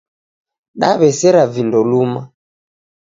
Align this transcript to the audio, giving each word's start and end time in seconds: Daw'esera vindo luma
Daw'esera 0.79 1.43
vindo 1.53 1.79
luma 1.91 2.21